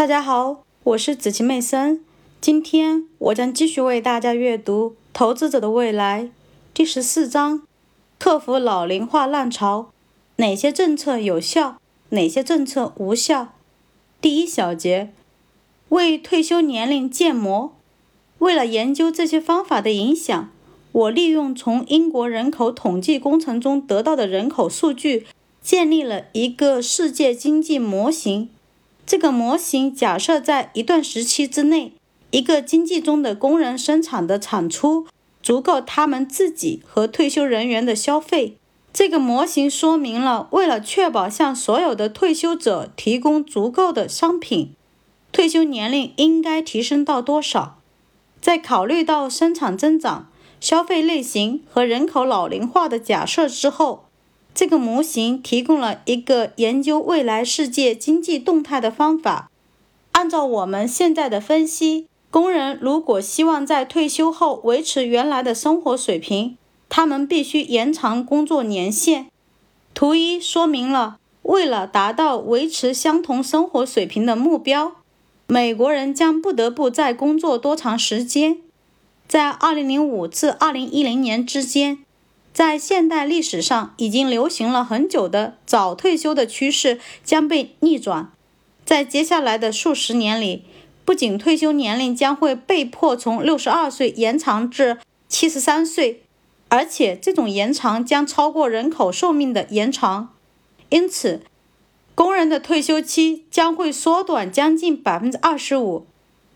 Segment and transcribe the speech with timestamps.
[0.00, 2.02] 大家好，我是子琪妹森。
[2.40, 6.22] 今天我将继续为大家阅读《投资者的未来》
[6.72, 7.64] 第十四章：
[8.18, 9.90] 克服老龄化浪潮，
[10.36, 11.76] 哪些政策有效，
[12.08, 13.48] 哪些政策无效？
[14.22, 15.12] 第一小节：
[15.90, 17.76] 为退休年龄建模。
[18.38, 20.48] 为了研究这些方法的影响，
[20.92, 25.26] 我利用从英国人口统计工程中得到的人口数据，
[25.60, 28.48] 建立了一个世界经济模型。
[29.10, 31.94] 这个模型假设在一段时期之内，
[32.30, 35.04] 一个经济中的工人生产的产出
[35.42, 38.56] 足够他们自己和退休人员的消费。
[38.92, 44.76] 这个模型说明了，为了确保向所有的退休者提供足够的商品，
[45.32, 47.80] 退休年龄应该提升到多少。
[48.40, 50.30] 在考虑到生产增长、
[50.60, 54.04] 消费类型和人口老龄化的假设之后。
[54.54, 59.50] 这个模型提供了一个研究未来世界经济动态的方法。
[60.12, 69.28] 按照我们现在的分析，工人如果希望在退休后维持原来的生活水平，他们必须延长工作年限。
[69.94, 74.96] 图一说明了，为了达到维持相同生活水平的目标，
[75.46, 78.58] 美国人将不得不再工作多长时间。
[79.26, 81.98] 在2005至2010年之间。
[82.52, 88.32] 在现代历史上已经流行了很久的早退休的趋势将被逆转。
[88.84, 90.64] 在接下来的数十年里，
[91.04, 96.22] 不仅退休年龄将会被迫从六十二岁延长至七十三岁，
[96.68, 100.30] 而且这种延长将超过人口寿命的延长。
[100.88, 101.42] 因此，
[102.16, 106.04] 工人的退休期将会缩短将近百分之二十五。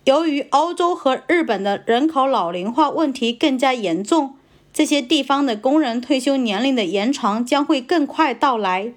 [0.05, 4.34] 由于欧洲和日本的人口老龄化问题更加严重。
[4.75, 8.92] 这些地方的工人退休年龄的延长将会更快到来。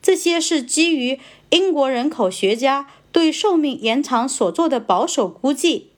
[0.00, 5.90] 这些是基于英国人口学家对寿命延长所做的保守估计。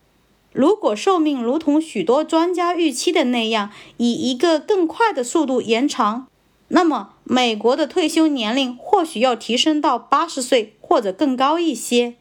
[0.53, 6.27] 如果寿命如同许多专家预期的那样，以一个更快的速度延长，
[6.69, 12.15] 那么美国的退休年龄或许要提升到八十岁或者更高一些。